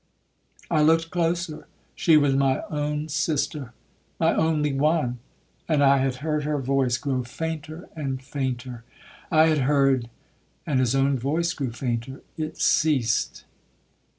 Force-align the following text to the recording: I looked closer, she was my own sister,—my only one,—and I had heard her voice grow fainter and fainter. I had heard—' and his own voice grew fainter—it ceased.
I 0.71 0.81
looked 0.81 1.11
closer, 1.11 1.67
she 1.93 2.17
was 2.17 2.33
my 2.35 2.63
own 2.71 3.07
sister,—my 3.07 4.33
only 4.33 4.73
one,—and 4.73 5.83
I 5.83 5.97
had 5.99 6.15
heard 6.25 6.43
her 6.43 6.57
voice 6.57 6.97
grow 6.97 7.23
fainter 7.23 7.87
and 7.95 8.19
fainter. 8.19 8.83
I 9.29 9.45
had 9.49 9.59
heard—' 9.59 10.09
and 10.65 10.79
his 10.79 10.95
own 10.95 11.19
voice 11.19 11.53
grew 11.53 11.69
fainter—it 11.71 12.57
ceased. 12.57 13.45